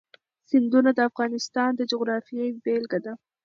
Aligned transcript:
سیندونه 0.49 0.89
د 0.95 0.99
افغانستان 1.09 1.69
د 1.75 1.81
جغرافیې 1.91 2.45
بېلګه 2.63 2.99
ده. 3.05 3.13